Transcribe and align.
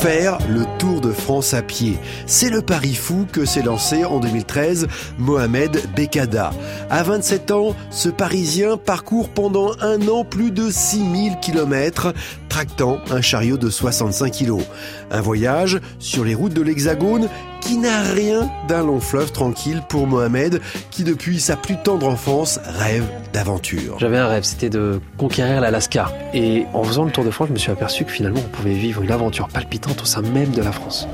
faire 0.00 0.38
le 0.48 0.64
Tour 0.78 1.02
de 1.02 1.12
France 1.12 1.52
à 1.52 1.60
pied. 1.60 1.98
C'est 2.24 2.48
le 2.48 2.62
pari 2.62 2.94
fou 2.94 3.26
que 3.30 3.44
s'est 3.44 3.60
lancé 3.60 4.02
en 4.06 4.18
2013 4.18 4.88
Mohamed 5.18 5.78
Bekada. 5.94 6.52
À 6.88 7.02
27 7.02 7.50
ans, 7.50 7.76
ce 7.90 8.08
Parisien 8.08 8.78
parcourt 8.78 9.28
pendant 9.28 9.72
un 9.82 10.08
an 10.08 10.24
plus 10.24 10.52
de 10.52 10.70
6000 10.70 11.36
km, 11.42 12.14
tractant 12.48 12.98
un 13.10 13.20
chariot 13.20 13.58
de 13.58 13.68
65 13.68 14.32
kg. 14.32 14.62
Un 15.10 15.20
voyage 15.20 15.78
sur 15.98 16.24
les 16.24 16.34
routes 16.34 16.54
de 16.54 16.62
l'Hexagone 16.62 17.28
qui 17.60 17.76
n'a 17.76 18.02
rien 18.02 18.50
d'un 18.68 18.84
long 18.84 19.00
fleuve 19.00 19.32
tranquille 19.32 19.82
pour 19.88 20.06
Mohamed, 20.06 20.60
qui 20.90 21.04
depuis 21.04 21.40
sa 21.40 21.56
plus 21.56 21.76
tendre 21.76 22.08
enfance 22.08 22.58
rêve 22.64 23.04
d'aventure. 23.32 23.98
J'avais 23.98 24.18
un 24.18 24.26
rêve, 24.26 24.44
c'était 24.44 24.70
de 24.70 25.00
conquérir 25.16 25.60
l'Alaska. 25.60 26.12
Et 26.34 26.64
en 26.72 26.82
faisant 26.82 27.04
le 27.04 27.10
Tour 27.10 27.24
de 27.24 27.30
France, 27.30 27.48
je 27.48 27.52
me 27.52 27.58
suis 27.58 27.70
aperçu 27.70 28.04
que 28.04 28.10
finalement 28.10 28.40
on 28.44 28.48
pouvait 28.48 28.74
vivre 28.74 29.02
une 29.02 29.12
aventure 29.12 29.48
palpitante 29.48 30.02
au 30.02 30.04
sein 30.04 30.22
même 30.22 30.50
de 30.50 30.62
la 30.62 30.72
France. 30.72 31.06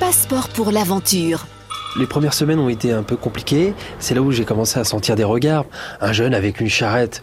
Passeport 0.00 0.48
pour 0.48 0.70
l'aventure. 0.70 1.46
Les 1.96 2.06
premières 2.06 2.34
semaines 2.34 2.58
ont 2.58 2.68
été 2.68 2.90
un 2.90 3.04
peu 3.04 3.14
compliquées. 3.14 3.72
C'est 4.00 4.14
là 4.14 4.20
où 4.20 4.32
j'ai 4.32 4.44
commencé 4.44 4.80
à 4.80 4.84
sentir 4.84 5.14
des 5.14 5.22
regards. 5.22 5.64
Un 6.00 6.12
jeune 6.12 6.34
avec 6.34 6.60
une 6.60 6.68
charrette. 6.68 7.22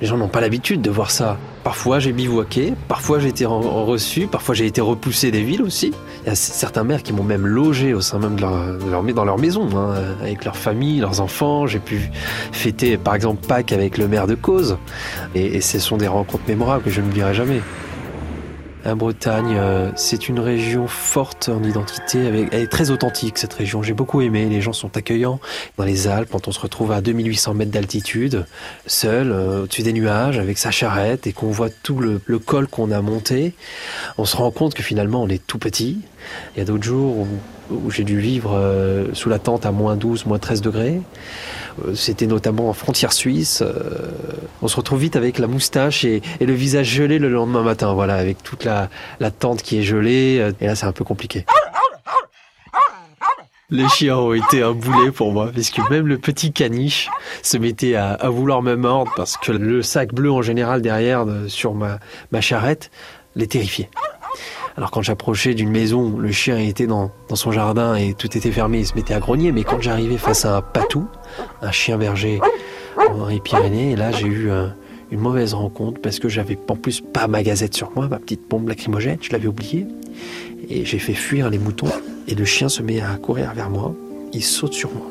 Les 0.00 0.06
gens 0.06 0.16
n'ont 0.16 0.28
pas 0.28 0.40
l'habitude 0.40 0.80
de 0.80 0.90
voir 0.90 1.10
ça. 1.10 1.36
Parfois 1.64 1.98
j'ai 1.98 2.12
bivouaqué, 2.12 2.74
parfois 2.86 3.18
j'ai 3.18 3.28
été 3.28 3.44
reçu, 3.44 4.28
parfois 4.28 4.54
j'ai 4.54 4.64
été 4.64 4.80
repoussé 4.80 5.32
des 5.32 5.42
villes 5.42 5.62
aussi. 5.62 5.92
Il 6.22 6.28
y 6.28 6.30
a 6.30 6.36
certains 6.36 6.84
maires 6.84 7.02
qui 7.02 7.12
m'ont 7.12 7.24
même 7.24 7.46
logé 7.46 7.94
au 7.94 8.00
sein 8.00 8.20
même 8.20 8.36
de 8.36 8.42
leur, 8.42 9.02
dans 9.02 9.24
leur 9.24 9.38
maison, 9.38 9.68
hein, 9.76 9.94
avec 10.22 10.44
leur 10.44 10.56
famille, 10.56 11.00
leurs 11.00 11.20
enfants. 11.20 11.66
J'ai 11.66 11.80
pu 11.80 12.10
fêter 12.52 12.96
par 12.96 13.16
exemple 13.16 13.44
Pâques 13.46 13.72
avec 13.72 13.98
le 13.98 14.06
maire 14.06 14.28
de 14.28 14.36
Cause. 14.36 14.78
Et, 15.34 15.60
ce 15.60 15.80
sont 15.80 15.96
des 15.96 16.08
rencontres 16.08 16.44
mémorables 16.46 16.84
que 16.84 16.90
je 16.90 17.00
ne 17.00 17.06
n'oublierai 17.06 17.34
jamais. 17.34 17.60
La 18.84 18.94
Bretagne, 18.94 19.56
euh, 19.56 19.90
c'est 19.96 20.28
une 20.28 20.38
région 20.38 20.86
forte 20.86 21.48
en 21.48 21.62
identité, 21.64 22.26
avec, 22.26 22.48
elle 22.52 22.62
est 22.62 22.70
très 22.70 22.90
authentique 22.90 23.36
cette 23.36 23.52
région. 23.52 23.82
J'ai 23.82 23.92
beaucoup 23.92 24.20
aimé, 24.20 24.46
les 24.46 24.60
gens 24.60 24.72
sont 24.72 24.96
accueillants. 24.96 25.40
Dans 25.76 25.84
les 25.84 26.06
Alpes, 26.06 26.28
quand 26.30 26.46
on 26.46 26.52
se 26.52 26.60
retrouve 26.60 26.92
à 26.92 27.00
2800 27.00 27.54
mètres 27.54 27.72
d'altitude, 27.72 28.46
seul, 28.86 29.32
euh, 29.32 29.64
au-dessus 29.64 29.82
des 29.82 29.92
nuages, 29.92 30.38
avec 30.38 30.58
sa 30.58 30.70
charrette, 30.70 31.26
et 31.26 31.32
qu'on 31.32 31.50
voit 31.50 31.70
tout 31.70 31.98
le, 31.98 32.20
col 32.38 32.68
qu'on 32.68 32.92
a 32.92 33.02
monté, 33.02 33.54
on 34.16 34.24
se 34.24 34.36
rend 34.36 34.52
compte 34.52 34.74
que 34.74 34.82
finalement 34.82 35.22
on 35.22 35.28
est 35.28 35.44
tout 35.44 35.58
petit. 35.58 35.98
Il 36.54 36.58
y 36.58 36.62
a 36.62 36.64
d'autres 36.64 36.84
jours 36.84 37.26
où, 37.70 37.90
j'ai 37.90 38.04
dû 38.04 38.18
vivre 38.18 38.52
euh, 38.54 39.12
sous 39.12 39.28
la 39.28 39.38
tente 39.38 39.66
à 39.66 39.72
moins 39.72 39.96
12, 39.96 40.24
moins 40.24 40.38
13 40.38 40.62
degrés. 40.62 41.00
C'était 41.94 42.26
notamment 42.26 42.68
en 42.68 42.72
frontière 42.72 43.12
suisse. 43.12 43.62
Euh, 43.62 43.72
on 44.62 44.68
se 44.68 44.76
retrouve 44.76 45.00
vite 45.00 45.16
avec 45.16 45.38
la 45.38 45.46
moustache 45.46 46.04
et, 46.04 46.22
le 46.40 46.52
visage 46.52 46.88
gelé 46.88 47.18
le 47.18 47.28
lendemain 47.28 47.62
matin, 47.62 47.92
voilà, 47.94 48.14
avec 48.16 48.42
toute 48.42 48.64
la, 48.64 48.88
tente 49.38 49.62
qui 49.62 49.78
est 49.78 49.82
gelée. 49.82 50.38
Euh, 50.40 50.52
et 50.60 50.66
là, 50.66 50.74
c'est 50.74 50.86
un 50.86 50.92
peu 50.92 51.04
compliqué. 51.04 51.44
Les 53.70 53.88
chiens 53.88 54.16
ont 54.16 54.32
été 54.32 54.62
un 54.62 54.72
boulet 54.72 55.10
pour 55.10 55.32
moi, 55.32 55.50
puisque 55.52 55.78
même 55.90 56.06
le 56.06 56.16
petit 56.16 56.52
caniche 56.52 57.10
se 57.42 57.58
mettait 57.58 57.96
à, 57.96 58.16
vouloir 58.30 58.62
me 58.62 58.76
mordre 58.76 59.12
parce 59.14 59.36
que 59.36 59.52
le 59.52 59.82
sac 59.82 60.14
bleu 60.14 60.32
en 60.32 60.40
général 60.40 60.80
derrière 60.80 61.26
sur 61.48 61.74
ma, 61.74 61.98
ma 62.32 62.40
charrette 62.40 62.90
les 63.36 63.46
terrifiait. 63.46 63.90
Alors 64.78 64.92
quand 64.92 65.02
j'approchais 65.02 65.54
d'une 65.54 65.70
maison, 65.70 66.16
le 66.16 66.30
chien 66.30 66.56
était 66.56 66.86
dans, 66.86 67.10
son 67.34 67.50
jardin 67.50 67.96
et 67.96 68.14
tout 68.14 68.36
était 68.36 68.52
fermé, 68.52 68.78
il 68.78 68.86
se 68.86 68.94
mettait 68.94 69.12
à 69.12 69.18
grogner. 69.18 69.50
Mais 69.50 69.64
quand 69.64 69.80
j'arrivais 69.80 70.18
face 70.18 70.44
à 70.44 70.56
un 70.56 70.62
patou, 70.62 71.08
un 71.62 71.72
chien 71.72 71.98
berger 71.98 72.40
en 72.96 73.26
Pyrénées, 73.38 73.92
et 73.92 73.96
là 73.96 74.10
j'ai 74.12 74.26
eu 74.26 74.50
une 75.10 75.20
mauvaise 75.20 75.54
rencontre 75.54 76.00
parce 76.00 76.18
que 76.18 76.28
j'avais 76.28 76.58
en 76.68 76.76
plus 76.76 77.00
pas 77.00 77.26
ma 77.26 77.42
gazette 77.42 77.74
sur 77.74 77.90
moi, 77.94 78.08
ma 78.08 78.18
petite 78.18 78.48
bombe 78.48 78.68
lacrymogène, 78.68 79.18
je 79.20 79.30
l'avais 79.32 79.48
oubliée. 79.48 79.86
Et 80.68 80.84
j'ai 80.84 80.98
fait 80.98 81.14
fuir 81.14 81.48
les 81.48 81.58
moutons 81.58 81.88
et 82.26 82.34
le 82.34 82.44
chien 82.44 82.68
se 82.68 82.82
met 82.82 83.00
à 83.00 83.16
courir 83.16 83.52
vers 83.54 83.70
moi, 83.70 83.94
il 84.32 84.44
saute 84.44 84.74
sur 84.74 84.90
moi. 84.92 85.06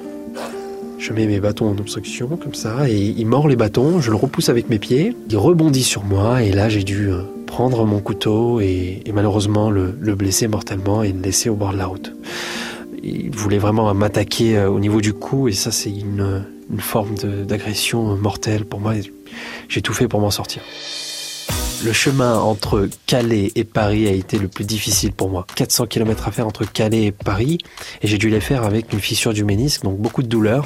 Je 1.00 1.14
mets 1.14 1.26
mes 1.26 1.39
bâtons 1.39 1.70
en 1.70 1.77
obstruction 1.77 2.27
comme 2.27 2.54
ça 2.54 2.89
et 2.89 2.98
il 2.98 3.26
mord 3.26 3.48
les 3.48 3.55
bâtons, 3.55 4.02
je 4.02 4.10
le 4.10 4.17
repousse 4.17 4.49
avec 4.49 4.70
mes 4.70 4.80
pieds, 4.80 5.16
il 5.30 5.37
rebondit 5.37 5.83
sur 5.83 6.04
moi 6.04 6.43
et 6.43 6.52
là 6.52 6.70
j'ai 6.70 6.83
dû 6.83 7.10
euh, 7.10 7.21
prendre 7.45 7.86
mon 7.86 7.99
couteau 7.99 8.60
et, 8.60 9.04
malheureusement 9.14 9.70
le, 9.70 9.92
blesser 10.16 10.48
mortellement 10.48 11.04
et 11.04 11.11
le 11.11 11.21
laisser 11.21 11.49
au 11.49 11.55
bord 11.55 11.71
de 11.71 11.77
la 11.77 11.86
route. 11.86 12.14
Il 13.04 13.36
voulait 13.36 13.58
vraiment 13.58 13.94
m'attaquer 13.94 14.58
euh, 14.58 14.70
au 14.70 14.80
niveau 14.80 15.02
du 15.02 15.14
cou 15.14 15.48
et 15.48 15.54
ça 15.54 15.72
c'est 15.72 15.92
une, 15.92 16.46
forme 16.80 17.16
d'agression 17.16 18.16
mortelle 18.18 18.66
pour 18.66 18.80
moi. 18.80 18.94
J'ai 19.70 19.82
tout 19.82 19.94
fait 19.94 20.08
pour 20.08 20.20
m'en 20.20 20.32
sortir. 20.32 20.62
Le 21.84 21.94
chemin 21.94 22.40
entre 22.40 22.90
Calais 23.06 23.52
et 23.56 23.64
Paris 23.64 24.08
a 24.08 24.12
été 24.12 24.40
le 24.40 24.48
plus 24.48 24.66
difficile 24.66 25.12
pour 25.14 25.30
moi. 25.30 25.46
400 25.56 25.86
km 25.86 26.28
à 26.28 26.32
faire 26.32 26.48
entre 26.48 26.66
Calais 26.66 27.06
et 27.06 27.12
Paris, 27.12 27.60
et 28.02 28.08
j'ai 28.08 28.18
dû 28.18 28.30
les 28.30 28.42
faire 28.42 28.64
avec 28.64 28.92
une 28.94 29.00
fissure 29.00 29.32
du 29.32 29.44
ménisque, 29.44 29.84
donc 29.84 29.98
beaucoup 30.00 30.24
de 30.24 30.28
douleur. 30.28 30.66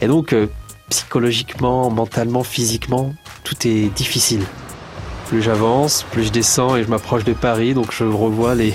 Et 0.00 0.06
donc, 0.06 0.32
euh, 0.32 0.46
psychologiquement, 0.88 1.90
mentalement, 1.90 2.42
physiquement, 2.42 3.14
tout 3.44 3.66
est 3.66 3.94
difficile 3.94 4.40
plus 5.30 5.42
j'avance, 5.42 6.04
plus 6.10 6.24
je 6.24 6.32
descends 6.32 6.74
et 6.74 6.82
je 6.82 6.88
m'approche 6.88 7.22
de 7.22 7.34
Paris, 7.34 7.72
donc 7.72 7.92
je 7.92 8.02
revois 8.02 8.56
les, 8.56 8.74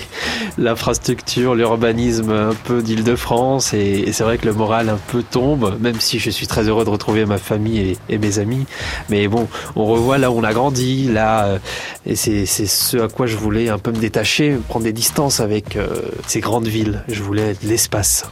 l'infrastructure, 0.57 1.53
l'urbanisme 1.53 2.31
un 2.31 2.53
peu 2.53 2.81
d'Île-de-France 2.81 3.73
et, 3.73 4.13
c'est 4.13 4.23
vrai 4.23 4.37
que 4.37 4.45
le 4.45 4.53
moral 4.53 4.87
un 4.87 4.97
peu 5.11 5.21
tombe, 5.21 5.77
même 5.81 5.99
si 5.99 6.17
je 6.17 6.29
suis 6.29 6.47
très 6.47 6.69
heureux 6.69 6.85
de 6.85 6.89
retrouver 6.89 7.25
ma 7.25 7.39
famille 7.39 7.97
et, 8.07 8.17
mes 8.17 8.39
amis. 8.39 8.65
Mais 9.09 9.27
bon, 9.27 9.49
on 9.75 9.83
revoit 9.83 10.17
là 10.17 10.31
où 10.31 10.39
on 10.39 10.45
a 10.45 10.53
grandi, 10.53 11.11
là, 11.11 11.45
euh, 11.45 11.59
et 12.05 12.15
c'est, 12.15 12.45
ce 12.45 12.97
à 12.99 13.09
quoi 13.09 13.27
je 13.27 13.35
voulais 13.35 13.67
un 13.67 13.77
peu 13.77 13.91
me 13.91 13.99
détacher, 13.99 14.57
prendre 14.69 14.85
des 14.85 14.93
distances 14.93 15.41
avec 15.41 15.75
euh, 15.75 15.87
ces 16.25 16.39
grandes 16.39 16.67
villes. 16.67 17.03
Je 17.09 17.21
voulais 17.21 17.55
de 17.61 17.67
l'espace 17.67 18.23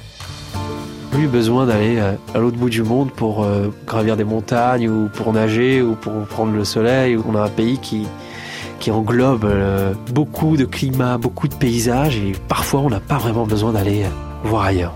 plus 1.13 1.28
besoin 1.28 1.68
d'aller 1.68 1.97
euh, 2.00 2.13
à 2.34 2.40
l'autre 2.40 2.57
bout 2.57 2.72
du 2.72 2.81
monde 2.81 3.12
pour 3.12 3.44
euh, 3.44 3.72
gravir 3.85 4.18
des 4.18 4.24
montagnes 4.24 4.90
ou 4.90 5.09
pour 5.09 5.31
nager 5.31 5.79
ou 5.84 5.94
pour 5.94 6.12
prendre 6.25 6.53
le 6.53 6.66
soleil. 6.66 7.18
On 7.18 7.35
a 7.35 7.41
un 7.41 7.50
pays 7.50 7.78
qui, 7.78 8.07
englobe 8.90 9.46
euh, 9.46 9.94
beaucoup 10.12 10.57
de 10.57 10.66
climats, 10.66 11.18
beaucoup 11.18 11.47
de 11.47 11.53
paysages 11.53 12.18
et 12.18 12.34
parfois 12.50 12.81
on 12.81 12.90
n'a 12.90 13.00
pas 13.00 13.18
vraiment 13.18 13.46
besoin 13.46 13.72
d'aller 13.72 14.06
voir 14.44 14.63
ailleurs. 14.63 14.94